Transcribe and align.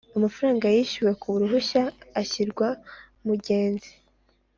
Amafaranga 0.17 0.65
yishyuwe 0.75 1.11
ku 1.21 1.27
ruhushya 1.41 1.83
ashyirwa 2.21 2.67
Mungenzi 3.23 3.91